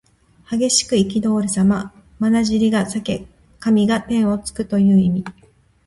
[0.49, 1.93] 激しくいきどおるさま。
[2.17, 3.27] まなじりが裂け
[3.59, 5.23] 髪が天をつくという意味。